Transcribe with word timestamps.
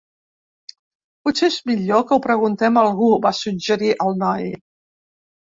"Potser 1.29 1.49
és 1.53 1.57
millor 1.71 2.01
que 2.07 2.15
ho 2.17 2.23
preguntem 2.23 2.81
a 2.81 2.85
algú", 2.85 3.11
va 3.27 3.35
suggerir 3.43 3.93
el 4.09 4.19
noi. 4.25 4.51